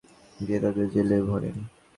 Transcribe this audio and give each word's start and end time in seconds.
গিয়ে 0.39 0.59
তাদের 0.63 0.87
জেলে 0.93 1.17
ভরেন। 1.21 1.57